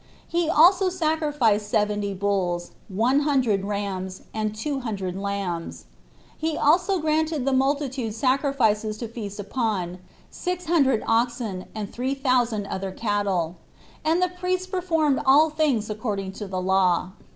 He 0.27 0.49
also 0.49 0.89
sacrificed 0.89 1.69
seventy 1.69 2.15
bulls, 2.15 2.71
one 2.89 3.19
hundred 3.19 3.63
rams, 3.65 4.23
and 4.33 4.55
two 4.55 4.79
hundred 4.79 5.15
lambs. 5.15 5.85
He 6.35 6.57
also 6.57 6.97
granted 6.97 7.45
the 7.45 7.53
multitude 7.53 8.15
sacrifices 8.15 8.97
to 8.97 9.07
feast 9.07 9.39
upon, 9.39 9.99
six 10.31 10.65
hundred 10.65 11.03
oxen, 11.05 11.65
and 11.75 11.93
three 11.93 12.15
thousand 12.15 12.65
other 12.65 12.91
cattle; 12.91 13.57
and 14.03 14.23
the 14.23 14.29
priests 14.29 14.65
performed 14.65 15.21
all 15.23 15.51
things 15.51 15.87
according 15.87 16.31
to 16.31 16.47
the 16.47 16.59
law. 16.63 17.11